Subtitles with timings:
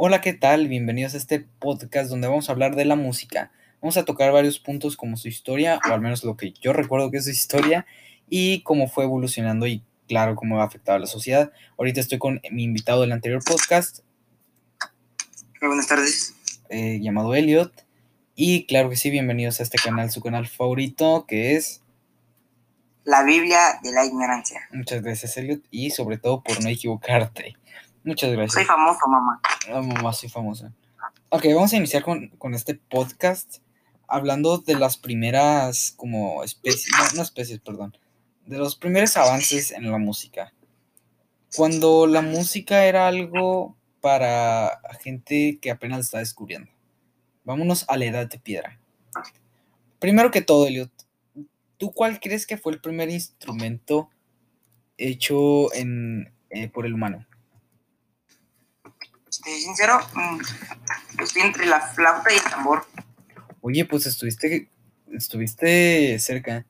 [0.00, 0.68] Hola, ¿qué tal?
[0.68, 3.50] Bienvenidos a este podcast donde vamos a hablar de la música.
[3.82, 7.10] Vamos a tocar varios puntos como su historia, o al menos lo que yo recuerdo
[7.10, 7.84] que es su historia,
[8.28, 11.50] y cómo fue evolucionando y claro, cómo ha afectado a la sociedad.
[11.76, 14.04] Ahorita estoy con mi invitado del anterior podcast.
[15.60, 16.32] buenas tardes.
[16.68, 17.72] Eh, llamado Elliot.
[18.36, 21.82] Y claro que sí, bienvenidos a este canal, su canal favorito, que es...
[23.02, 24.60] La Biblia de la Ignorancia.
[24.70, 27.57] Muchas gracias, Elliot, y sobre todo por no equivocarte.
[28.08, 28.54] Muchas gracias.
[28.54, 29.38] Soy famoso, mamá.
[29.70, 30.72] Ah, mamá, soy famosa.
[31.28, 33.58] Ok, vamos a iniciar con, este podcast
[34.06, 37.94] hablando de las primeras como especies, no, especies, perdón,
[38.46, 40.54] de los primeros avances en la música.
[41.54, 46.70] Cuando la música era algo para gente que apenas está descubriendo.
[47.44, 48.80] Vámonos a la edad de piedra.
[49.98, 50.90] Primero que todo, Elliot,
[51.76, 54.08] ¿tú cuál crees que fue el primer instrumento
[54.96, 57.27] hecho en, eh, por el humano?
[59.48, 62.86] Soy sincero, mm, estoy entre la flauta y el tambor.
[63.60, 64.70] Oye, pues estuviste,
[65.12, 66.66] estuviste cerca.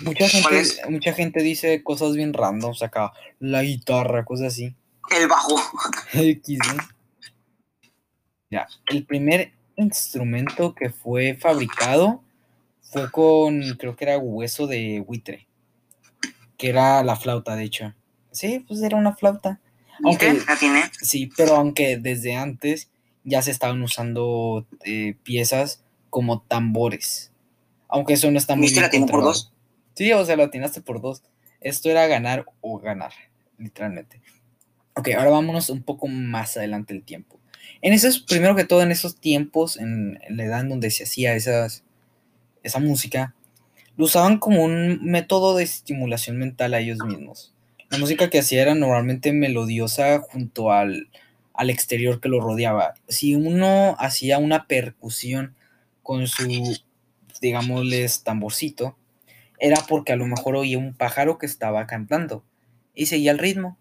[0.00, 4.74] Mucha gente, mucha gente dice cosas bien random, acá la guitarra, cosas así.
[5.10, 5.56] El bajo.
[6.12, 6.58] X,
[8.50, 12.22] Ya, el primer instrumento que fue fabricado
[12.80, 15.48] fue con, creo que era hueso de buitre,
[16.56, 17.94] que era la flauta, de hecho.
[18.30, 19.60] Sí, pues era una flauta.
[20.04, 22.90] Aunque, ¿La Sí, pero aunque desde antes
[23.24, 27.32] ya se estaban usando eh, piezas como tambores.
[27.88, 28.82] Aunque eso no está muy bien.
[28.82, 29.52] la por dos?
[29.94, 31.22] Sí, o sea, lo atinaste por dos.
[31.60, 33.12] Esto era ganar o ganar,
[33.58, 34.20] literalmente.
[34.94, 37.38] Ok, ahora vámonos un poco más adelante el tiempo.
[37.82, 41.04] En esos, primero que todo, en esos tiempos, en, en la edad en donde se
[41.04, 41.84] hacía esas,
[42.62, 43.34] esa música,
[43.96, 47.55] lo usaban como un método de estimulación mental a ellos mismos.
[47.88, 51.08] La música que hacía era normalmente melodiosa junto al,
[51.58, 52.94] exterior que lo rodeaba.
[53.08, 55.54] Si uno hacía una percusión
[56.02, 56.78] con su,
[57.40, 58.96] digámosles, tamborcito,
[59.58, 62.44] era porque a lo mejor oía un pájaro que estaba cantando
[62.92, 63.78] y seguía el ritmo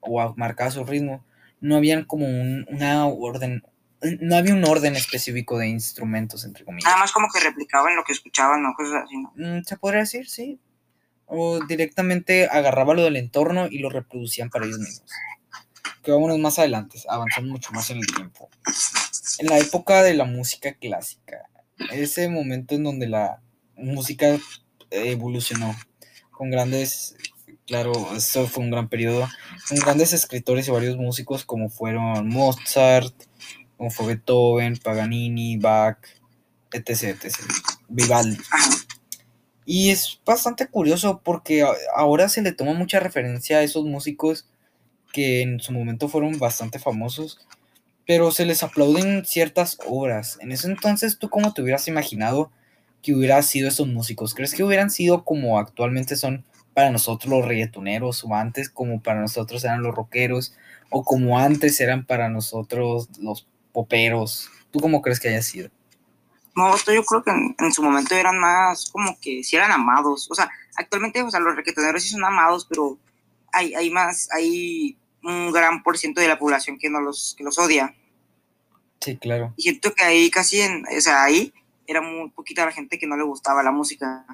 [0.00, 1.24] o marcaba su ritmo.
[1.60, 3.62] No habían como un, una orden,
[4.20, 6.84] no había un orden específico de instrumentos, entre comillas.
[6.84, 8.74] Nada más como que replicaban lo que escuchaban, ¿no?
[8.74, 9.32] Cosas así, ¿no?
[9.36, 10.58] Mm, se podría decir, sí
[11.26, 15.10] o directamente agarraba lo del entorno y lo reproducían para ellos mismos.
[16.02, 18.50] Que vámonos más adelante, avanzamos mucho más en el tiempo.
[19.38, 21.48] En la época de la música clásica,
[21.92, 23.40] ese momento en donde la
[23.76, 24.38] música
[24.90, 25.74] evolucionó
[26.30, 27.16] con grandes,
[27.66, 29.28] claro, esto fue un gran periodo,
[29.68, 33.14] con grandes escritores y varios músicos como fueron Mozart,
[33.76, 35.98] como fue Beethoven, Paganini, Bach,
[36.72, 37.34] etc, etc.
[37.88, 38.38] Vivaldi.
[39.66, 44.46] Y es bastante curioso porque ahora se le toma mucha referencia a esos músicos
[45.12, 47.38] que en su momento fueron bastante famosos,
[48.06, 50.38] pero se les aplauden ciertas obras.
[50.40, 52.50] En ese entonces, ¿tú cómo te hubieras imaginado
[53.02, 54.34] que hubieran sido esos músicos?
[54.34, 56.44] ¿Crees que hubieran sido como actualmente son
[56.74, 60.54] para nosotros los reggaetoneros o antes como para nosotros eran los rockeros
[60.90, 64.48] o como antes eran para nosotros los poperos?
[64.70, 65.70] ¿Tú cómo crees que haya sido?
[66.56, 70.30] No, yo creo que en, su momento eran más como que si eran amados.
[70.30, 72.98] O sea, actualmente, o sea, los requetoneros sí son amados, pero
[73.52, 77.42] hay, hay más, hay un gran por ciento de la población que no los, que
[77.42, 77.94] los odia.
[79.00, 79.52] Sí, claro.
[79.56, 81.52] Y siento que ahí casi, en, o sea, ahí
[81.88, 84.24] era muy poquita la gente que no le gustaba la música.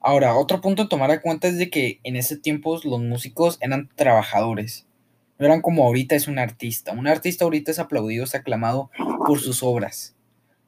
[0.00, 3.56] Ahora, otro punto a tomar en cuenta es de que en ese tiempo los músicos
[3.62, 4.86] eran trabajadores.
[5.38, 6.92] No eran como ahorita es un artista.
[6.92, 8.90] Un artista ahorita es aplaudido, es aclamado
[9.26, 10.15] por sus obras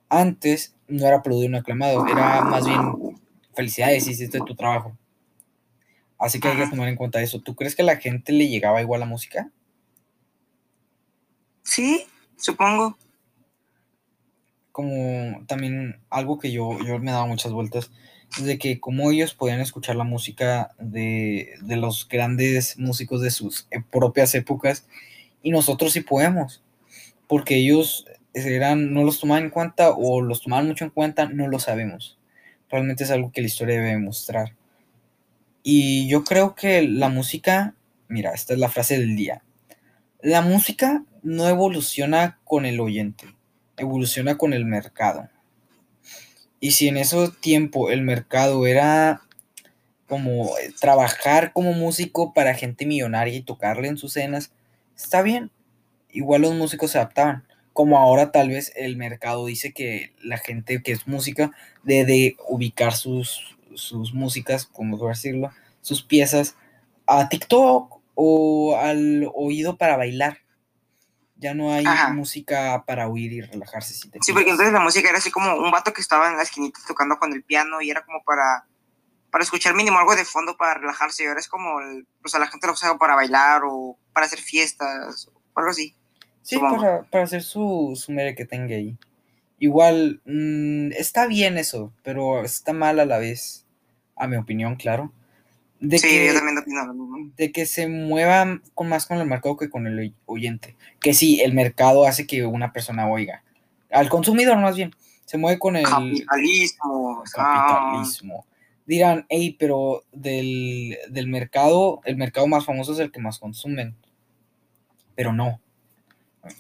[0.09, 3.19] antes no era aplaudido ni aclamado, era más bien
[3.55, 4.97] felicidades, hiciste tu trabajo.
[6.19, 7.41] Así que hay que tomar en cuenta eso.
[7.41, 9.51] ¿Tú crees que a la gente le llegaba igual la música?
[11.63, 12.99] Sí, supongo.
[14.73, 17.91] Como también algo que yo, yo me daba muchas vueltas,
[18.37, 23.31] es de que como ellos podían escuchar la música de, de los grandes músicos de
[23.31, 24.87] sus eh, propias épocas
[25.43, 26.63] y nosotros sí podemos,
[27.27, 28.07] porque ellos
[28.77, 32.19] no los tomaban en cuenta o los tomaban mucho en cuenta, no lo sabemos.
[32.71, 34.55] Realmente es algo que la historia debe demostrar.
[35.63, 37.75] Y yo creo que la música,
[38.09, 39.43] mira, esta es la frase del día.
[40.21, 43.27] La música no evoluciona con el oyente,
[43.77, 45.29] evoluciona con el mercado.
[46.61, 49.23] Y si en ese tiempo el mercado era
[50.09, 50.51] como
[50.81, 54.53] trabajar como músico para gente millonaria y tocarle en sus cenas,
[54.97, 55.51] está bien.
[56.11, 57.48] Igual los músicos se adaptaban
[57.79, 61.53] como ahora tal vez el mercado dice que la gente que es música
[61.85, 66.57] debe ubicar sus, sus músicas, como decirlo, sus piezas
[67.07, 70.39] a TikTok o al oído para bailar.
[71.37, 72.09] Ya no hay Ajá.
[72.09, 73.95] música para oír y relajarse.
[73.95, 76.37] Si te Sí, porque entonces la música era así como un vato que estaba en
[76.37, 78.67] la esquinita tocando con el piano y era como para,
[79.31, 81.23] para escuchar mínimo algo de fondo para relajarse.
[81.23, 84.27] Y ahora es como, el, o sea, la gente lo usa para bailar o para
[84.27, 85.95] hacer fiestas o algo así.
[86.49, 88.97] Sí, para, para hacer su, su merequetengue ahí.
[89.59, 93.67] Igual, mm, está bien eso, pero está mal a la vez,
[94.17, 95.13] a mi opinión, claro.
[95.79, 97.33] De, sí, que, yo también opino lo mismo.
[97.37, 100.75] de que se mueva con, más con el mercado que con el oy- oyente.
[101.01, 103.43] Que sí, el mercado hace que una persona oiga.
[103.91, 104.95] Al consumidor, más bien.
[105.27, 107.23] Se mueve con el Capitalismo.
[107.37, 108.47] ah, capitalismo.
[108.87, 113.95] Dirán, hey, pero del, del mercado, el mercado más famoso es el que más consumen.
[115.15, 115.61] Pero no.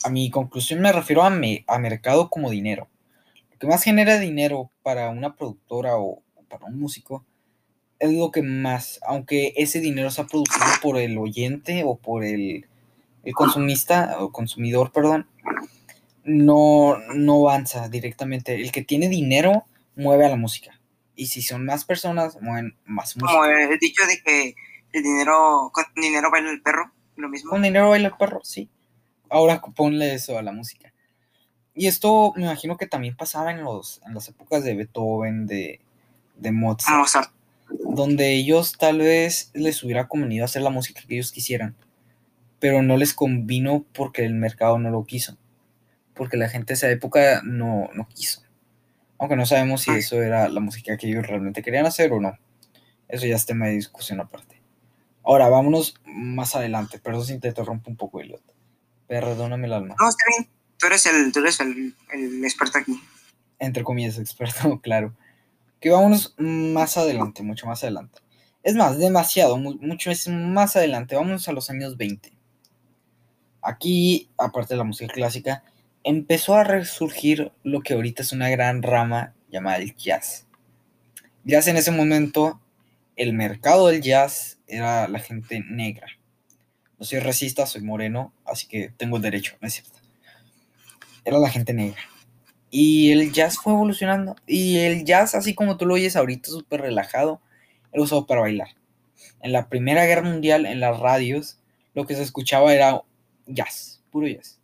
[0.05, 2.89] A mi conclusión me refiero a, me- a mercado como dinero.
[3.53, 7.25] Lo que más genera dinero para una productora o, o para un músico
[7.99, 12.67] es lo que más, aunque ese dinero sea producido por el oyente o por el,
[13.25, 15.27] el consumista o consumidor, perdón,
[16.25, 18.55] no, no avanza directamente.
[18.55, 19.65] El que tiene dinero
[19.97, 20.81] mueve a la música.
[21.17, 23.33] Y si son más personas, mueven más música.
[23.33, 24.55] como el dicho de que
[24.93, 27.51] el dinero, con dinero baila el perro, lo mismo.
[27.51, 28.69] Con dinero baila el perro, sí.
[29.31, 30.93] Ahora ponle eso a la música.
[31.75, 35.81] Y esto me imagino que también pasaba en, los, en las épocas de Beethoven, de,
[36.37, 37.31] de Mozart, Mozart.
[37.95, 41.77] donde ellos tal vez les hubiera convenido hacer la música que ellos quisieran,
[42.59, 45.37] pero no les convino porque el mercado no lo quiso,
[46.15, 48.43] porque la gente de esa época no, no quiso.
[49.19, 49.99] Aunque no sabemos si Ah.
[49.99, 52.37] eso era la música que ellos realmente querían hacer o no.
[53.09, 54.61] Eso ya es tema de discusión aparte.
[55.25, 56.99] Ahora, vámonos más adelante.
[56.99, 58.43] Perdón si te interrumpo un poco, Elliot.
[59.08, 59.96] Perdóname el alma.
[59.99, 60.49] No, está bien.
[60.78, 63.00] Tú eres el, tú eres el, el experto aquí.
[63.58, 65.14] Entre comillas, experto, claro.
[65.81, 68.20] Que vámonos más adelante, mucho más adelante.
[68.62, 71.16] Es más, demasiado, mu- mucho es más adelante.
[71.16, 72.32] Vámonos a los años 20.
[73.62, 75.62] Aquí, aparte de la música clásica,
[76.05, 80.46] empezó a resurgir lo que ahorita es una gran rama llamada el jazz.
[81.44, 82.60] Jazz en ese momento,
[83.16, 86.06] el mercado del jazz era la gente negra.
[86.99, 89.99] No soy racista, soy moreno, así que tengo derecho, ¿no es cierto?
[91.25, 92.00] Era la gente negra.
[92.71, 94.37] Y el jazz fue evolucionando.
[94.47, 97.41] Y el jazz, así como tú lo oyes ahorita, súper relajado,
[97.93, 98.69] era usado para bailar.
[99.41, 101.59] En la Primera Guerra Mundial, en las radios,
[101.95, 103.03] lo que se escuchaba era
[103.47, 104.61] jazz, puro jazz.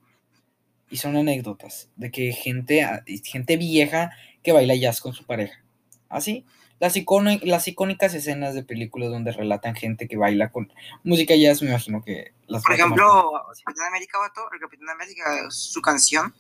[0.90, 2.86] Y son anécdotas de que gente,
[3.24, 5.64] gente vieja que baila jazz con su pareja.
[6.08, 6.44] Así,
[7.42, 10.72] las, icónicas escenas de películas donde relatan gente que baila con
[11.02, 13.32] música jazz, me imagino que las Por ejemplo,
[13.64, 16.34] Capitán América, vato, el Capitán América, su canción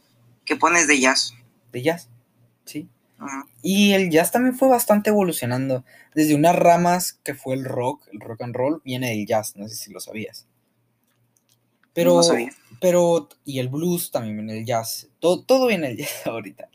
[0.44, 1.34] que pones de jazz.
[1.72, 2.10] de jazz,
[2.64, 2.88] ¿sí?
[3.62, 5.84] Y el jazz también fue bastante evolucionando.
[6.14, 9.66] Desde unas ramas que fue el rock, el rock and roll, viene del jazz, no
[9.68, 10.46] sé si lo sabías.
[11.94, 12.50] Pero, No sabía.
[12.80, 15.08] pero, y el blues también viene del jazz.
[15.20, 16.68] Todo, todo viene del jazz ahorita.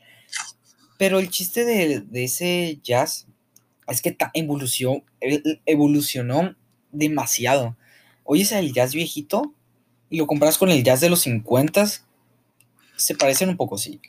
[0.98, 3.27] Pero el chiste de, de ese jazz
[3.89, 6.56] es que evolucionó, el- evolucionó
[6.91, 7.75] demasiado.
[8.24, 9.53] Oyes el jazz viejito
[10.09, 11.86] y lo comparas con el jazz de los 50
[12.95, 14.00] se parecen un poco, sí.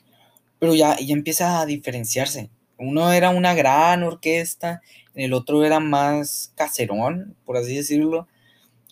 [0.59, 2.49] Pero ya, ya empieza a diferenciarse.
[2.77, 4.81] Uno era una gran orquesta,
[5.15, 8.27] el otro era más caserón, por así decirlo.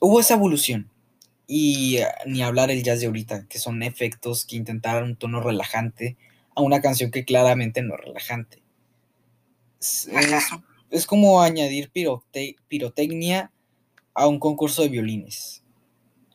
[0.01, 0.89] Hubo esa evolución.
[1.47, 5.41] Y eh, ni hablar el jazz de ahorita, que son efectos que intentaron un tono
[5.41, 6.17] relajante
[6.55, 8.61] a una canción que claramente no es relajante.
[9.81, 10.07] Es,
[10.91, 13.51] es- como añadir pirote- pirotecnia
[14.13, 15.63] a un concurso de violines.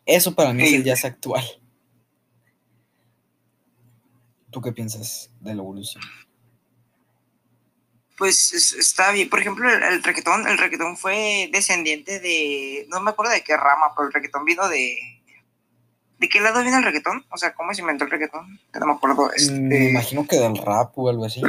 [0.06, 1.44] Eso para mí es el jazz actual.
[4.50, 6.02] ¿Tú qué piensas de la evolución?
[8.16, 9.28] Pues es- está bien.
[9.28, 12.87] Por ejemplo, el, el reggaetón, el reggaetón fue descendiente de.
[12.88, 14.96] No me acuerdo de qué rama, pero el reggaetón vino de.
[16.18, 17.25] ¿De qué lado viene el reggaetón?
[17.30, 18.61] O sea, ¿cómo se inventó el reggaetón?
[18.78, 19.26] No me acuerdo.
[19.26, 19.90] Me Este...
[19.90, 21.42] imagino que del rap o algo así.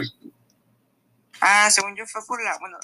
[1.41, 2.57] Ah, según yo fue por la.
[2.59, 2.77] Bueno,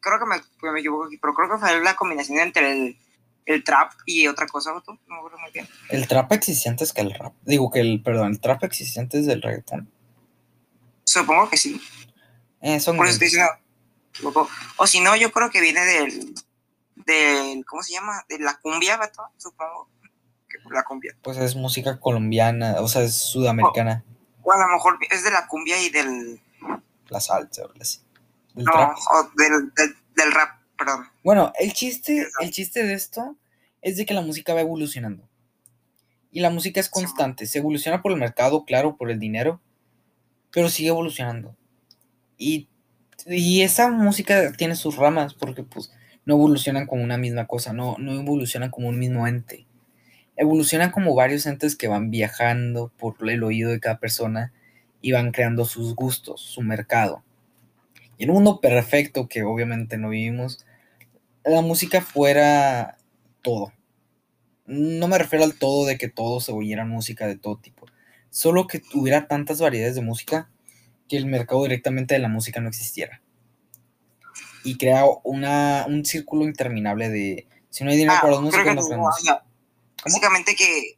[0.00, 2.98] creo que me, que me equivoco aquí, pero creo que fue la combinación entre el,
[3.46, 4.82] el trap y otra cosa, ¿no?
[4.86, 5.68] No me acuerdo muy bien.
[5.90, 7.34] El trap existente es que el rap.
[7.42, 9.90] Digo que el, perdón, el trap existente es del reggaetón.
[11.04, 11.80] Supongo que sí.
[12.60, 13.52] Eh, son Por eso estoy diciendo.
[14.76, 16.34] O si no, yo creo que viene del.
[16.96, 18.24] del ¿Cómo se llama?
[18.28, 19.88] De la cumbia, vato, supongo.
[20.48, 21.16] Que la cumbia.
[21.22, 24.04] Pues es música colombiana, o sea, es sudamericana.
[24.42, 26.40] O a lo mejor es de la cumbia y del.
[27.14, 28.00] La salsa o algo así.
[28.54, 28.96] Del No, trap.
[29.12, 31.06] o del, del, del rap, perdón.
[31.22, 33.36] Bueno, el chiste, el chiste de esto
[33.82, 35.28] es de que la música va evolucionando.
[36.30, 37.46] Y la música es constante.
[37.46, 39.60] Se evoluciona por el mercado, claro, por el dinero,
[40.52, 41.56] pero sigue evolucionando.
[42.38, 42.68] Y,
[43.26, 45.92] y esa música tiene sus ramas porque pues
[46.24, 49.66] no evolucionan como una misma cosa, no, no evolucionan como un mismo ente.
[50.36, 54.52] evolucionan como varios entes que van viajando por el oído de cada persona
[55.04, 57.22] y van creando sus gustos, su mercado.
[58.16, 60.64] Y en un mundo perfecto que obviamente no vivimos,
[61.44, 62.96] la música fuera
[63.42, 63.74] todo.
[64.64, 67.84] No me refiero al todo de que todos se oyeran música de todo tipo,
[68.30, 70.48] solo que tuviera tantas variedades de música
[71.06, 73.20] que el mercado directamente de la música no existiera.
[74.64, 78.88] Y crea una, un círculo interminable de si no hay dinero Ah, para los músicos,
[78.88, 79.10] que, no.
[80.02, 80.96] Básicamente que,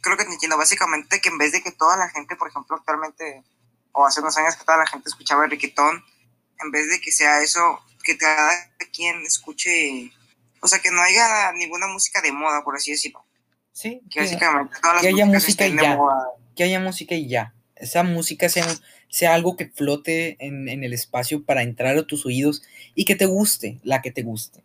[0.00, 2.76] creo que te entiendo, básicamente que en vez de que toda la gente, por ejemplo,
[2.76, 3.44] actualmente,
[3.92, 6.04] o hace unos años que toda la gente escuchaba el reggaetón,
[6.60, 8.50] en vez de que sea eso, que cada
[8.92, 10.12] quien escuche,
[10.60, 13.24] o sea, que no haya ninguna música de moda, por así decirlo.
[13.72, 15.96] Sí, Que que, básicamente todas las que haya música y estén de ya.
[15.96, 16.26] moda.
[16.56, 17.54] que haya música y ya.
[17.76, 18.66] Esa música sea,
[19.08, 22.62] sea algo que flote en, en el espacio para entrar a tus oídos
[22.94, 24.64] y que te guste, la que te guste.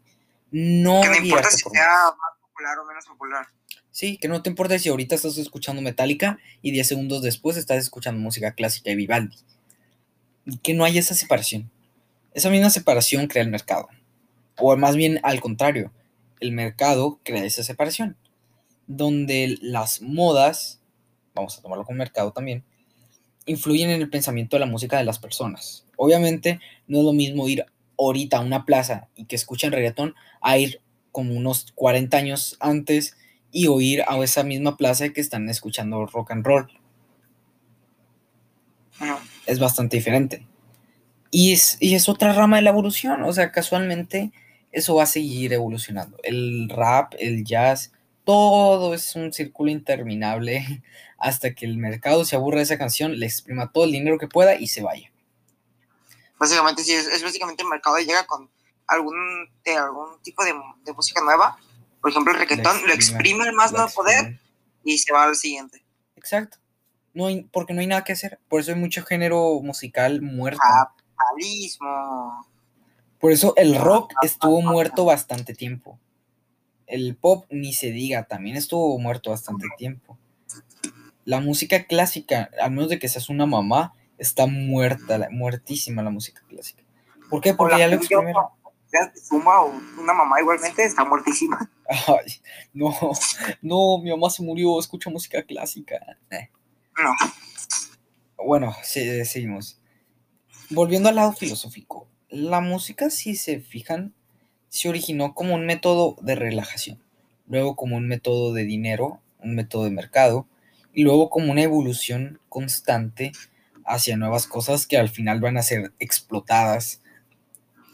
[0.49, 3.47] No Que no importa si sea más popular o menos popular.
[3.93, 7.77] Sí, que no te importa si ahorita estás escuchando Metallica y 10 segundos después estás
[7.77, 9.37] escuchando música clásica de Vivaldi.
[10.47, 11.69] Y que no haya esa separación.
[12.33, 13.87] Esa misma separación crea el mercado.
[14.57, 15.91] O más bien al contrario,
[16.39, 18.17] el mercado crea esa separación.
[18.87, 20.81] Donde las modas,
[21.35, 22.63] vamos a tomarlo con mercado también,
[23.45, 25.85] influyen en el pensamiento de la música de las personas.
[25.97, 27.67] Obviamente no es lo mismo ir
[27.99, 30.81] ahorita a una plaza y que escuchen reggaetón a ir
[31.11, 33.17] como unos 40 años antes
[33.53, 36.67] y oír a esa misma plaza que están escuchando rock and roll.
[39.45, 40.47] Es bastante diferente.
[41.29, 43.23] Y es, y es otra rama de la evolución.
[43.23, 44.31] O sea, casualmente
[44.71, 46.17] eso va a seguir evolucionando.
[46.23, 47.91] El rap, el jazz,
[48.23, 50.83] todo es un círculo interminable
[51.19, 54.27] hasta que el mercado se aburra de esa canción, le exprima todo el dinero que
[54.27, 55.11] pueda y se vaya.
[56.39, 58.49] Básicamente, sí, es, es básicamente el mercado llega con
[58.87, 61.57] algún, de algún tipo de, de música nueva.
[62.03, 64.37] Por ejemplo, el reggaetón lo exprime el más no poder
[64.83, 65.85] y se va al siguiente.
[66.17, 66.57] Exacto.
[67.13, 68.39] No hay, porque no hay nada que hacer.
[68.49, 70.59] Por eso hay mucho género musical muerto.
[70.61, 72.45] Capitalismo.
[73.19, 75.97] Por eso el rock estuvo muerto bastante tiempo.
[76.87, 80.17] El pop ni se diga, también estuvo muerto bastante tiempo.
[81.23, 86.09] La música clásica, al menos de que seas una mamá, está muerta, la- muertísima la
[86.09, 86.83] música clásica.
[87.29, 87.53] ¿Por qué?
[87.53, 88.43] Porque ya lo exprimieron.
[89.25, 91.71] Zumba o una mamá igualmente está muertísima.
[92.07, 92.41] Ay,
[92.73, 92.91] no,
[93.61, 96.17] no, mi mamá se murió, escucho música clásica.
[96.31, 96.49] Eh.
[96.97, 97.13] No.
[98.45, 99.79] Bueno, sí, seguimos.
[100.69, 104.13] Volviendo al lado filosófico, la música, si se fijan,
[104.69, 107.03] se originó como un método de relajación,
[107.47, 110.47] luego como un método de dinero, un método de mercado,
[110.93, 113.31] y luego como una evolución constante
[113.85, 117.01] hacia nuevas cosas que al final van a ser explotadas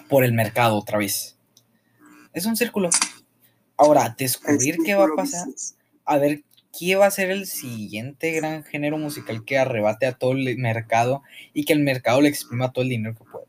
[0.07, 1.37] por el mercado otra vez.
[2.33, 2.89] Es un círculo.
[3.79, 5.47] Ahora, descubrir qué va a pasar
[6.09, 6.43] a ver
[6.77, 11.21] qué va a ser el siguiente gran género musical que arrebate a todo el mercado
[11.53, 13.45] y que el mercado le exprima todo el dinero que pueda.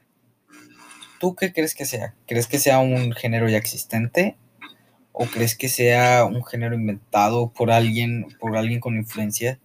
[1.18, 2.14] ¿Tú qué crees que sea?
[2.28, 4.37] ¿Crees que sea un género ya existente?
[5.12, 9.58] ¿O crees que sea un género inventado por alguien, por alguien con influencia?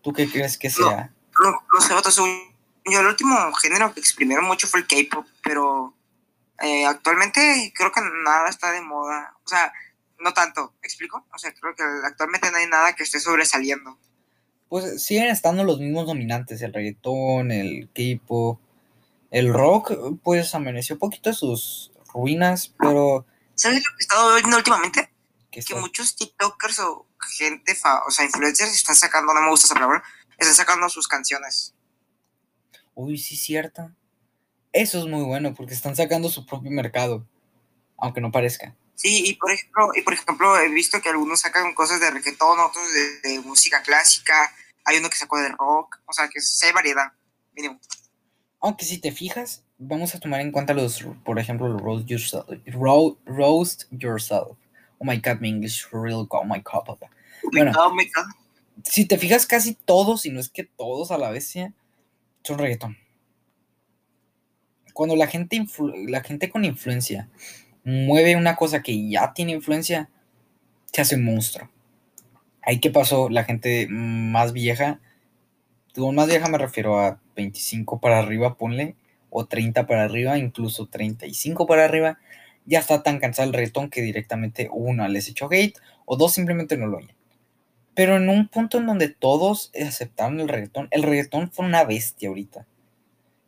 [0.00, 1.12] ¿Tú qué crees que sea?
[1.42, 2.22] No, no sé,
[2.90, 5.92] yo, el último género que exprimieron mucho fue el K-pop, pero
[6.62, 9.34] eh, actualmente creo que nada está de moda.
[9.44, 9.72] O sea,
[10.20, 11.24] no tanto, ¿me explico?
[11.34, 13.98] O sea, creo que actualmente no hay nada que esté sobresaliendo.
[14.68, 18.60] Pues siguen estando los mismos dominantes, el reggaetón, el K-pop,
[19.30, 24.34] el rock, pues amaneció un poquito de sus ruinas, pero ¿Sabes lo que he estado
[24.34, 25.10] viendo últimamente?
[25.50, 27.06] que está- muchos TikTokers o
[27.38, 30.02] gente, fa- o sea, influencers están sacando, no me gusta esa palabra,
[30.36, 31.74] están sacando sus canciones.
[32.94, 33.90] Uy, sí, cierto.
[34.72, 37.26] Eso es muy bueno porque están sacando su propio mercado,
[37.96, 38.76] aunque no parezca.
[38.98, 42.58] Sí, y por ejemplo, y por ejemplo he visto que algunos sacan cosas de reggaetón,
[42.58, 44.52] otros de, de música clásica,
[44.84, 47.12] hay uno que sacó de rock, o sea, que hay variedad,
[47.54, 47.78] mínimo.
[48.60, 52.44] Aunque si te fijas, vamos a tomar en cuenta los, por ejemplo, los roast yourself.
[52.66, 54.58] ro- roast yourself.
[54.98, 57.08] Oh my god, my English real oh my god, papá.
[57.52, 57.70] Bueno.
[57.78, 58.26] Oh my God.
[58.84, 61.64] Si te fijas, casi todos, si no es que todos a la vez, ¿sí?
[62.42, 62.98] son reggaetón.
[64.92, 67.28] Cuando la gente, influ- la gente con influencia
[67.88, 70.10] mueve una cosa que ya tiene influencia,
[70.92, 71.70] se hace un monstruo.
[72.62, 75.00] Ahí qué pasó, la gente más vieja,
[75.94, 78.94] con más vieja me refiero a 25 para arriba, ponle,
[79.30, 82.18] o 30 para arriba, incluso 35 para arriba,
[82.66, 86.76] ya está tan cansada del reggaetón que directamente una les echó hate, o dos simplemente
[86.76, 87.16] no lo oyen.
[87.94, 92.28] Pero en un punto en donde todos aceptaron el reggaetón, el reggaetón fue una bestia
[92.28, 92.66] ahorita.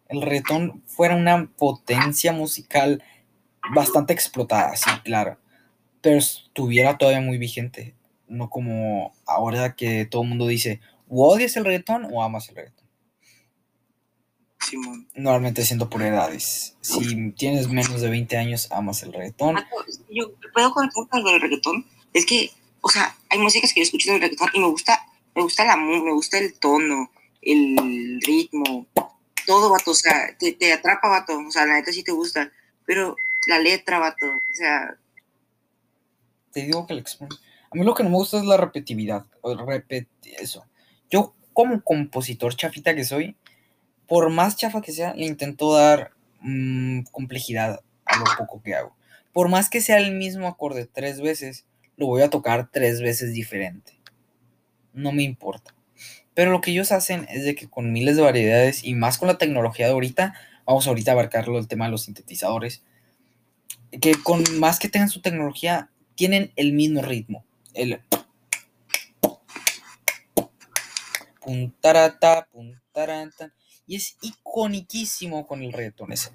[0.09, 3.02] El reggaetón fuera una potencia musical
[3.75, 5.38] bastante explotada, sí, claro.
[6.00, 7.95] Pero estuviera todavía muy vigente.
[8.26, 12.57] No como ahora que todo el mundo dice, o odias el reggaetón o amas el
[12.57, 12.81] reggaetón.
[14.61, 15.09] Simón.
[15.14, 16.76] Normalmente siendo por edades.
[16.81, 19.55] Si tienes menos de 20 años, amas el reggaetón.
[19.55, 21.85] Vato, es que Yo puedo con el del reggaetón.
[22.12, 22.50] Es que,
[22.81, 25.76] o sea, hay músicas que yo escucho del reggaetón y me gusta, me gusta la
[25.76, 27.11] me gusta el tono,
[27.43, 28.87] el ritmo,
[29.47, 29.90] todo, vato.
[29.90, 31.38] O sea, te, te atrapa, vato.
[31.38, 32.52] O sea, la neta sí te gusta.
[32.85, 34.26] Pero la letra, vato.
[34.26, 34.97] O sea,
[36.52, 37.23] Te digo que el exp-
[37.70, 39.25] A mí lo que no me gusta es la repetitividad.
[39.42, 40.66] o repet- eso.
[41.09, 43.37] Yo, como compositor chafita que soy,
[44.06, 48.97] por más chafa que sea, le intento dar mm, complejidad a lo poco que hago.
[49.32, 51.66] Por más que sea el mismo acorde tres veces,
[51.97, 54.00] lo voy a tocar tres veces diferente.
[54.92, 55.75] No me importa.
[56.35, 59.28] Pero lo que ellos hacen es de que con miles de variedades y más con
[59.28, 62.82] la tecnología de ahorita, vamos ahorita a abarcarlo el tema de los sintetizadores,
[64.00, 67.44] que con más que tengan su tecnología, tienen el mismo ritmo.
[67.75, 68.02] El
[71.40, 73.52] puntarata, puntarata.
[73.87, 76.30] Y es iconiquísimo con el reggaetón ese.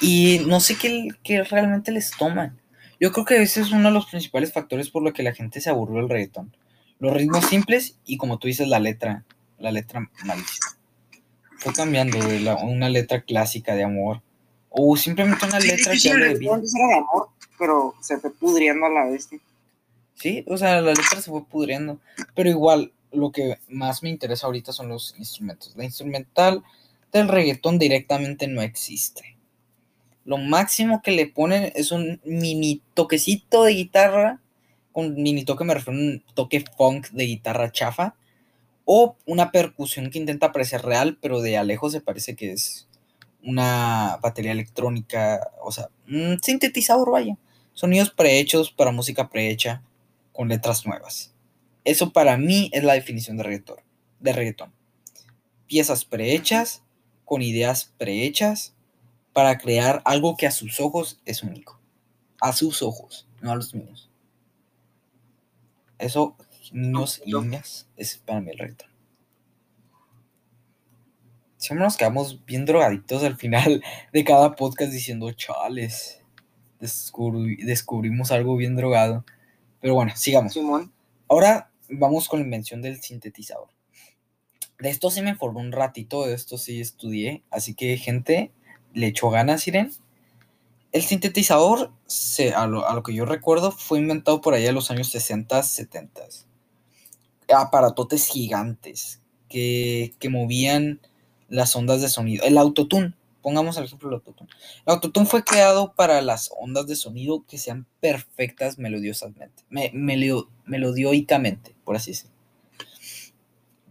[0.00, 2.60] Y no sé qué, realmente les toman.
[2.98, 5.60] Yo creo que ese es uno de los principales factores por lo que la gente
[5.60, 6.56] se aburrió del reggaetón.
[6.98, 9.24] Los ritmos simples y como tú dices, la letra.
[9.58, 10.78] La letra malísima.
[11.58, 14.22] Fue cambiando de una letra clásica de amor.
[14.76, 16.54] O simplemente una letra sí, que sí, el hable de reggaetón vida.
[16.54, 19.28] antes era de amor, pero se fue pudriendo a la vez.
[20.16, 22.00] Sí, o sea, la letra se fue pudriendo.
[22.34, 25.76] Pero igual, lo que más me interesa ahorita son los instrumentos.
[25.76, 26.64] La instrumental
[27.12, 29.36] del reggaetón directamente no existe.
[30.24, 34.40] Lo máximo que le ponen es un mini toquecito de guitarra.
[34.90, 38.16] Con mini toque me refiero a un toque funk de guitarra chafa.
[38.84, 42.88] O una percusión que intenta parecer real, pero de a lejos se parece que es
[43.44, 45.52] una batería electrónica.
[45.62, 47.36] O sea, un sintetizador, vaya.
[47.72, 49.82] Sonidos prehechos para música prehecha
[50.32, 51.32] con letras nuevas.
[51.84, 53.78] Eso para mí es la definición de reggaetón.
[54.20, 54.72] De reggaetón.
[55.66, 56.82] Piezas prehechas,
[57.24, 58.74] con ideas prehechas,
[59.32, 61.80] para crear algo que a sus ojos es único.
[62.40, 64.10] A sus ojos, no a los míos.
[65.98, 66.36] Eso,
[66.72, 68.93] niños y niñas, es para mí el reggaetón.
[71.64, 76.20] Siempre nos quedamos bien drogadictos al final de cada podcast diciendo, chales,
[76.78, 79.24] descubri- descubrimos algo bien drogado.
[79.80, 80.52] Pero bueno, sigamos.
[80.52, 80.92] Simón.
[81.26, 83.68] Ahora vamos con la invención del sintetizador.
[84.78, 88.52] De esto sí me informé un ratito, de esto sí estudié, así que gente,
[88.92, 89.90] le echó ganas, Irene.
[90.92, 94.74] El sintetizador, se, a, lo, a lo que yo recuerdo, fue inventado por allá en
[94.74, 96.22] los años 60, 70.
[97.48, 101.00] Aparatotes gigantes que, que movían
[101.54, 102.44] las ondas de sonido.
[102.44, 104.50] El autotune, pongamos el ejemplo del autotune.
[104.86, 109.90] El autotune fue creado para las ondas de sonido que sean perfectas melodiosamente, me,
[110.64, 112.34] melodiosamente, por así decirlo.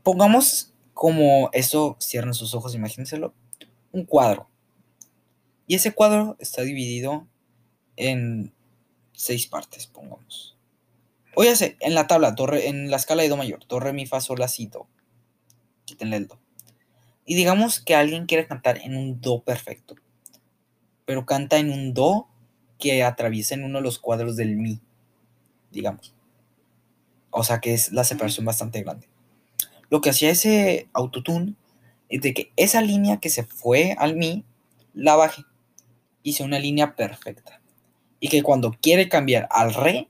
[0.04, 3.34] Pongamos como eso, cierren sus ojos, imagínenselo,
[3.92, 4.50] un cuadro.
[5.66, 7.26] Y ese cuadro está dividido
[7.96, 8.54] en
[9.14, 10.58] seis partes, pongamos.
[11.36, 13.80] O ya sé, en la tabla, do, re- en la escala de do mayor, do,
[13.80, 14.88] re, mi, fa, sol, la, si, do.
[15.86, 16.38] Quítenle el do.
[17.26, 19.96] Y digamos que alguien quiere cantar en un do perfecto,
[21.06, 22.28] pero canta en un do
[22.80, 24.82] que atraviesa en uno de los cuadros del mi,
[25.72, 26.14] digamos.
[27.30, 29.08] O sea que es la separación bastante grande.
[29.90, 31.56] Lo que hacía ese autotune
[32.10, 34.46] es de que esa línea que se fue al mi,
[34.94, 35.44] la baje.
[36.24, 37.62] Hice una línea perfecta.
[38.20, 40.08] Y que cuando quiere cambiar al re,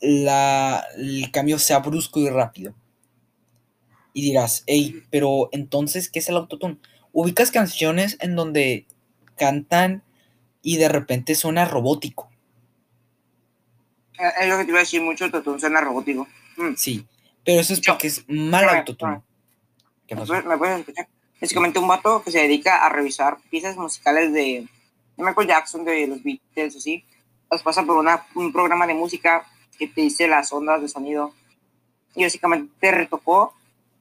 [0.00, 2.74] la, el cambio sea brusco y rápido.
[4.12, 6.78] Y dirás, hey, pero entonces, ¿qué es el autotune?
[7.12, 8.86] Ubicas canciones en donde
[9.36, 10.02] cantan
[10.62, 12.30] y de repente suena robótico.
[14.18, 16.26] Eh, Es lo que te iba a decir, mucho autotune suena robótico.
[16.56, 16.74] Mm.
[16.76, 17.06] Sí,
[17.44, 19.20] pero eso es Yo- porque es mal autotune.
[20.06, 20.42] ¿Qué ¿Me pasó?
[20.42, 21.08] me puedes escuchar?
[21.40, 24.66] Básicamente un vato que se dedica a revisar piezas musicales de,
[25.16, 27.04] Michael Jackson, de los Beatles, así.
[27.50, 29.46] Las pasa por una, un programa de música
[29.78, 31.32] que te dice las ondas de sonido.
[32.14, 33.54] Y básicamente te retocó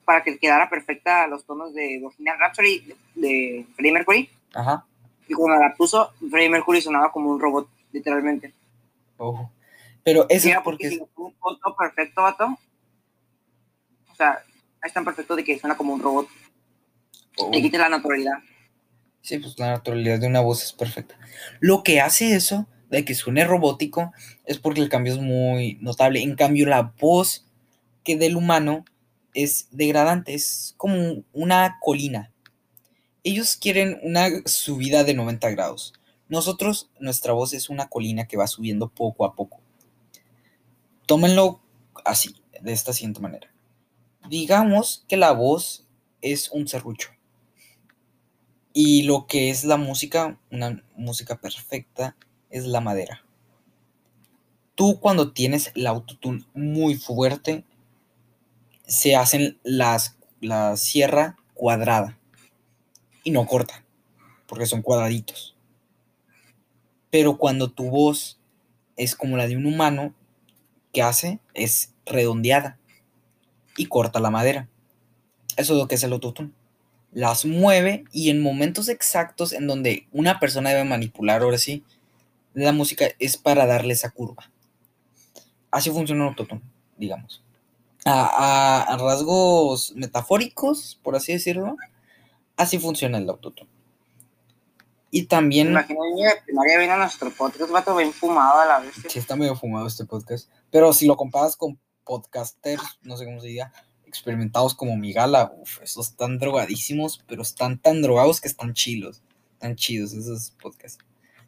[0.07, 4.29] para que quedara perfecta los tonos de Bohemian Rhapsody de, Freddie Mercury.
[4.53, 4.85] Ajá.
[5.27, 8.53] Y cuando la puso, Freddie Mercury sonaba como un robot, literalmente.
[10.05, 12.57] Pero eso Mira, es porque porque es- si un foto perfecto, vato.
[14.09, 14.39] O sea,
[14.81, 16.29] es tan perfecto de que suena como un robot.
[17.39, 17.51] ojo.
[17.51, 18.37] Le quita la naturalidad.
[19.21, 21.15] Sí, pues la naturalidad de una voz es perfecta.
[21.59, 24.13] Lo que hace eso, de que suene robótico,
[24.45, 26.21] es porque el cambio es muy notable.
[26.21, 27.45] En cambio, la voz
[28.05, 28.85] que del humano
[29.37, 32.31] es degradante, es como una colina.
[33.23, 35.93] Ellos quieren una subida de 90 grados.
[36.27, 39.59] Nosotros, nuestra voz es una colina que va subiendo poco a poco.
[41.05, 41.61] tómenlo
[42.03, 43.53] así, de esta siguiente manera.
[44.27, 45.85] Digamos que la voz
[46.23, 47.11] es un serrucho.
[48.73, 52.17] Y lo que es la música, una música perfecta,
[52.49, 53.23] es la madera.
[54.73, 57.63] Tú cuando tienes el autotune muy fuerte,
[58.87, 62.17] se hacen las, la sierra cuadrada
[63.23, 63.85] y no corta,
[64.47, 65.55] porque son cuadraditos.
[67.11, 68.39] Pero cuando tu voz
[68.95, 70.15] es como la de un humano,
[70.91, 71.39] ¿qué hace?
[71.53, 72.79] Es redondeada
[73.77, 74.67] y corta la madera.
[75.55, 76.51] Eso es lo que es el autotune
[77.17, 81.83] las mueve y en momentos exactos en donde una persona debe manipular, ahora sí,
[82.53, 84.51] la música es para darle esa curva.
[85.71, 86.61] Así funciona un autotune,
[86.97, 87.43] digamos.
[88.09, 91.75] A, rasgos metafóricos, por así decirlo,
[92.55, 93.69] así funciona el autotune.
[95.11, 95.69] Y también.
[95.69, 98.93] Imagínate, primaria viene a nuestro podcast, vato bien fumado a la vez.
[99.07, 100.49] Sí, está medio fumado este podcast.
[100.69, 103.71] Pero si lo comparas con podcasters, no sé cómo se diga,
[104.05, 109.21] experimentados como Migala, uff, esos están drogadísimos, pero están tan drogados que están chilos,
[109.59, 111.03] tan chidos esos podcasts.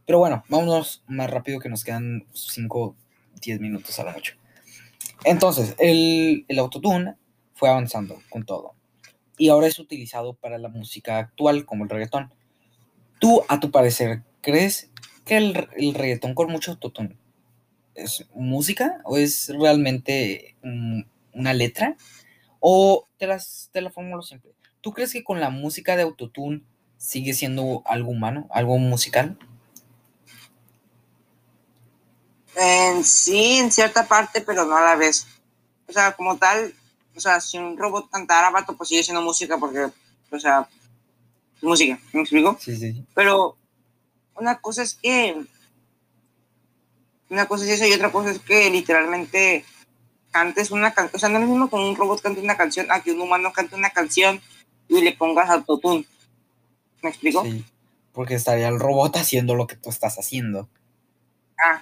[0.05, 2.95] Pero bueno, vámonos más rápido que nos quedan 5,
[3.41, 4.38] 10 minutos a la noche.
[5.23, 7.15] Entonces, el, el autotune
[7.53, 8.73] fue avanzando con todo.
[9.37, 12.33] Y ahora es utilizado para la música actual, como el reggaetón.
[13.19, 14.91] Tú, a tu parecer, ¿crees
[15.25, 17.17] que el, el reggaetón con mucho autotune
[17.95, 20.55] es música o es realmente
[21.33, 21.97] una letra?
[22.59, 24.51] O te, las, te la fórmula simple.
[24.81, 26.63] ¿Tú crees que con la música de autotune
[26.97, 29.37] sigue siendo algo humano, algo musical?
[32.61, 35.25] En sí, en cierta parte, pero no a la vez.
[35.87, 36.73] O sea, como tal,
[37.15, 39.87] o sea, si un robot cantara, vato, pues sigue siendo música porque,
[40.29, 40.67] o sea,
[41.61, 42.57] música, ¿me explico?
[42.59, 43.05] Sí, sí.
[43.15, 43.57] Pero
[44.35, 45.41] una cosa es que,
[47.29, 49.63] una cosa es eso y otra cosa es que literalmente
[50.31, 52.91] cantes una canción, o sea, no es lo mismo con un robot cante una canción
[52.91, 54.41] a que un humano cante una canción
[54.87, 56.05] y le pongas autotune.
[57.01, 57.43] ¿Me explico?
[57.43, 57.63] Sí,
[58.11, 60.69] porque estaría el robot haciendo lo que tú estás haciendo.
[61.57, 61.81] Ah.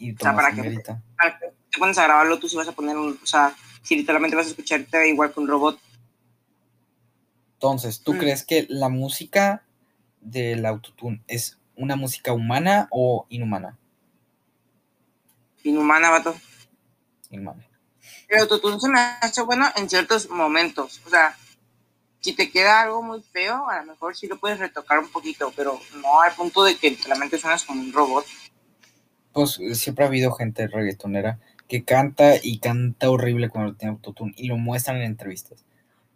[0.00, 3.18] Y o sea, para que, te pones a grabarlo tú si vas a poner un,
[3.22, 5.78] o sea, si literalmente vas a escucharte igual que un robot.
[7.54, 8.18] Entonces, ¿tú mm.
[8.18, 9.62] crees que la música
[10.20, 13.78] del autotune es una música humana o inhumana?
[15.62, 16.34] Inhumana, vato.
[17.30, 17.66] Inhumana.
[18.28, 21.00] El autotune se me hace bueno en ciertos momentos.
[21.06, 21.36] O sea,
[22.20, 25.52] si te queda algo muy feo, a lo mejor sí lo puedes retocar un poquito,
[25.54, 28.26] pero no al punto de que realmente suenas como un robot.
[29.32, 31.38] Pues siempre ha habido gente reggaetonera
[31.68, 35.64] que canta y canta horrible cuando tiene autotune y lo muestran en entrevistas.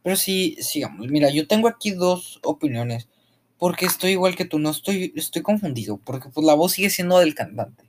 [0.02, 1.08] Pero sí, sigamos.
[1.08, 3.08] Mira, yo tengo aquí dos opiniones.
[3.56, 5.96] Porque estoy igual que tú, no estoy, estoy confundido.
[5.98, 7.88] Porque pues la voz sigue siendo del cantante.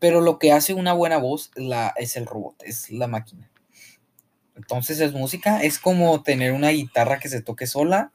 [0.00, 3.50] Pero lo que hace una buena voz la, es el robot, es la máquina.
[4.56, 8.12] Entonces es música, es como tener una guitarra que se toque sola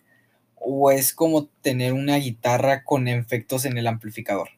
[0.55, 4.49] o es como tener una guitarra con efectos en el amplificador.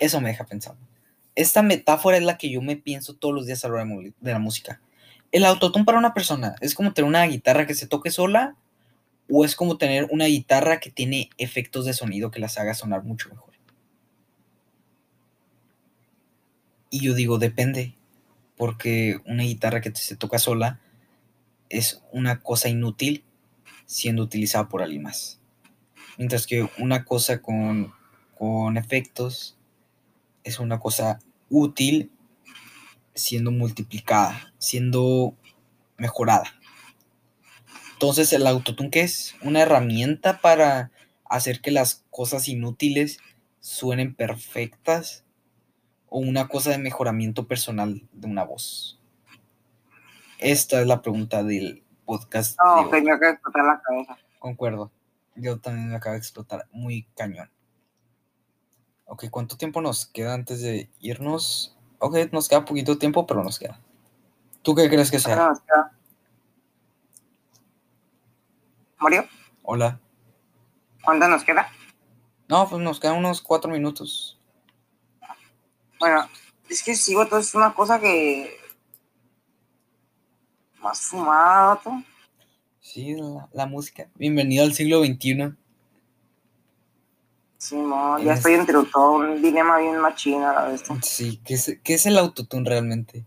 [0.00, 0.80] Eso me deja pensando.
[1.34, 3.86] Esta metáfora es la que yo me pienso todos los días a la hora
[4.20, 4.80] de la música.
[5.32, 8.56] El autotune para una persona es como tener una guitarra que se toque sola
[9.28, 13.02] o es como tener una guitarra que tiene efectos de sonido que las haga sonar
[13.02, 13.54] mucho mejor.
[16.90, 17.96] Y yo digo, depende,
[18.56, 20.78] porque una guitarra que se toca sola
[21.68, 23.24] es una cosa inútil
[23.86, 25.40] siendo utilizada por alguien más.
[26.16, 27.92] Mientras que una cosa con,
[28.38, 29.58] con efectos
[30.44, 31.18] es una cosa
[31.50, 32.12] útil
[33.14, 35.34] siendo multiplicada, siendo
[35.96, 36.44] mejorada.
[37.92, 40.90] Entonces el autotune ¿qué es una herramienta para
[41.28, 43.18] hacer que las cosas inútiles
[43.60, 45.24] suenen perfectas
[46.08, 49.00] o una cosa de mejoramiento personal de una voz?
[50.38, 52.58] Esta es la pregunta del podcast.
[52.58, 54.18] No, que de explotar la cabeza.
[54.38, 54.92] Concuerdo.
[55.36, 57.50] Yo también me acaba de explotar muy cañón.
[59.06, 61.76] Ok, ¿cuánto tiempo nos queda antes de irnos?
[61.98, 63.80] Ok, nos queda poquito tiempo, pero nos queda.
[64.62, 65.52] ¿Tú qué crees que sea?
[68.98, 69.28] ¿Mario?
[69.62, 70.00] Hola.
[71.04, 71.70] ¿Cuánto nos queda?
[72.48, 74.38] No, pues nos quedan unos cuatro minutos.
[75.98, 76.28] Bueno,
[76.68, 78.58] es que sí, vato, es una cosa que.
[80.80, 81.80] Más fumada,
[82.80, 83.16] Sí,
[83.52, 84.08] la, música.
[84.14, 85.54] Bienvenido al siglo XXI.
[87.64, 90.82] Sí, no, ya estoy entre todo un dilema bien machina la vez.
[91.00, 93.24] Sí, ¿qué es, ¿qué es el autotune realmente?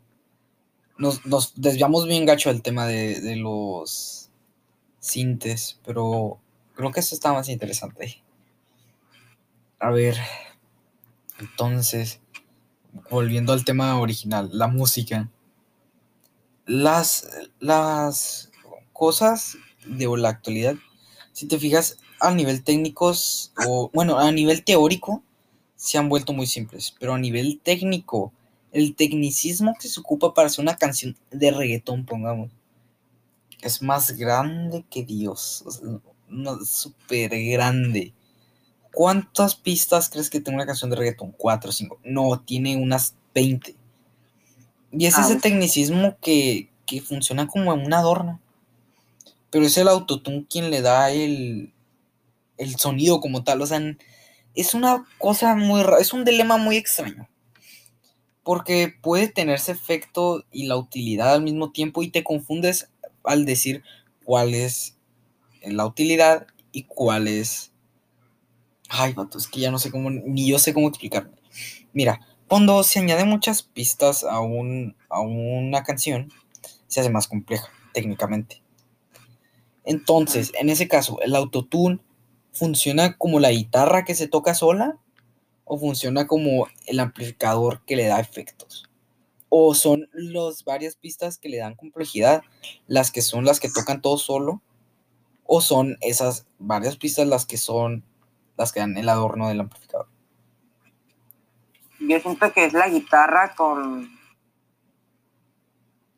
[1.00, 4.30] Nos, nos, desviamos bien gacho del tema de, de los
[5.00, 6.38] sintes, pero
[6.76, 8.22] creo que eso está más interesante.
[9.80, 10.16] A ver,
[11.40, 12.22] entonces,
[13.10, 15.32] volviendo al tema original, la música.
[16.68, 17.28] Las,
[17.60, 18.52] las
[18.94, 20.76] cosas de la actualidad,
[21.32, 25.24] si te fijas, a nivel técnicos, o bueno, a nivel teórico,
[25.76, 28.34] se han vuelto muy simples, pero a nivel técnico,
[28.72, 32.52] el tecnicismo que se ocupa para hacer una canción de reggaetón, pongamos,
[33.62, 35.64] es más grande que Dios,
[36.66, 38.14] súper grande.
[38.92, 41.32] ¿Cuántas pistas crees que tiene una canción de reggaetón?
[41.32, 42.00] ¿Cuatro o cinco?
[42.04, 43.76] No, tiene unas 20.
[44.92, 48.40] Y es ese tecnicismo que, que funciona como un adorno.
[49.52, 51.72] Pero es el autotune quien le da el,
[52.58, 53.62] el sonido como tal.
[53.62, 53.82] O sea,
[54.56, 57.28] es una cosa muy rara, es un dilema muy extraño.
[58.44, 62.90] Porque puede tener ese efecto y la utilidad al mismo tiempo y te confundes
[63.24, 63.84] al decir
[64.24, 64.98] cuál es
[65.64, 67.74] la utilidad y cuál es
[68.90, 71.32] Ay, vato, es que ya no sé cómo, ni yo sé cómo explicarme.
[71.94, 76.32] Mira, cuando se añaden muchas pistas a, un, a una canción,
[76.88, 78.62] se hace más compleja técnicamente.
[79.84, 82.00] Entonces, en ese caso, el autotune
[82.58, 84.98] funciona como la guitarra que se toca sola
[85.66, 88.90] o funciona como el amplificador que le da efectos.
[89.50, 92.42] O son las varias pistas que le dan complejidad,
[92.88, 94.62] las que son las que tocan todo solo,
[95.44, 98.04] o son esas varias pistas las que son
[98.58, 100.08] las que dan el adorno del amplificador.
[102.00, 104.10] Yo siento que es la guitarra con.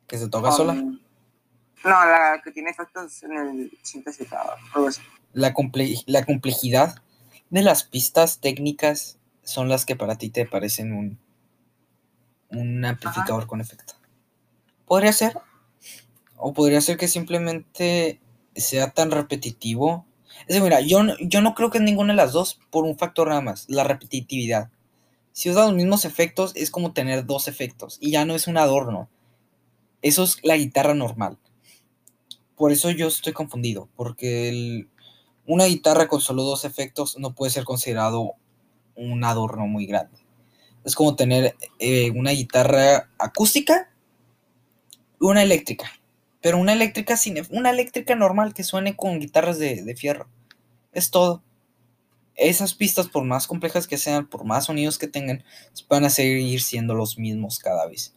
[0.07, 0.73] ¿Que se toca sola?
[0.73, 0.99] No,
[1.83, 4.57] la que tiene efectos en el sintetizador.
[5.33, 5.53] La,
[6.05, 6.95] la complejidad
[7.49, 11.19] de las pistas técnicas son las que para ti te parecen un,
[12.49, 13.93] un amplificador con efecto.
[14.85, 15.37] Podría ser.
[16.37, 18.21] O podría ser que simplemente
[18.55, 20.05] sea tan repetitivo
[20.47, 23.27] es mira, yo, yo no creo que es ninguna de las dos por un factor
[23.27, 24.69] nada más, la repetitividad.
[25.31, 28.57] Si usas los mismos efectos, es como tener dos efectos y ya no es un
[28.57, 29.09] adorno.
[30.01, 31.37] Eso es la guitarra normal.
[32.55, 34.87] Por eso yo estoy confundido, porque
[35.49, 38.35] una guitarra con solo dos efectos no puede ser considerado
[38.95, 40.19] un adorno muy grande.
[40.85, 43.89] Es como tener eh, una guitarra acústica
[45.19, 45.91] y una eléctrica.
[46.39, 50.29] Pero una eléctrica sin, una eléctrica normal que suene con guitarras de, fierro.
[50.93, 51.41] Es todo.
[52.35, 55.43] Esas pistas, por más complejas que sean, por más sonidos que tengan,
[55.89, 58.13] van a seguir siendo los mismos cada vez.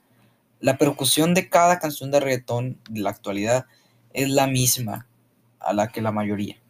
[0.61, 3.65] La percusión de cada canción de reggaetón de la actualidad
[4.13, 5.09] es la misma
[5.59, 6.62] a la que la mayoría.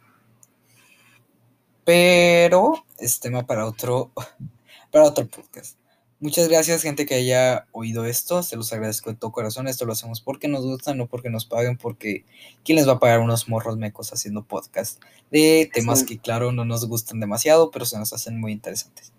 [1.85, 4.11] Pero es tema para otro,
[4.91, 5.77] para otro podcast.
[6.23, 8.43] Muchas gracias, gente que haya oído esto.
[8.43, 9.67] Se los agradezco de todo corazón.
[9.67, 12.23] Esto lo hacemos porque nos gusta, no porque nos paguen, porque
[12.63, 16.63] ¿quién les va a pagar unos morros mecos haciendo podcast de temas que, claro, no
[16.63, 19.11] nos gustan demasiado, pero se nos hacen muy interesantes?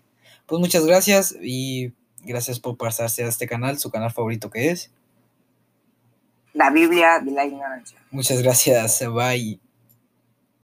[0.47, 4.89] Pues muchas gracias y gracias por pasarse a este canal, su canal favorito que es.
[6.53, 7.99] La Biblia de la Ignorancia.
[8.09, 9.03] Muchas gracias.
[9.13, 9.64] Bye.